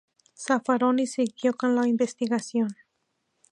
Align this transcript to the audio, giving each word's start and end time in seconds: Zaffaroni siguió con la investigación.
Zaffaroni 0.35 1.05
siguió 1.05 1.53
con 1.55 1.75
la 1.75 1.87
investigación. 1.87 2.75